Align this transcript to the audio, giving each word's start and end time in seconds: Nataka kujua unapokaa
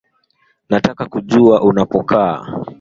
Nataka 0.69 1.05
kujua 1.05 1.59
unapokaa 1.61 2.63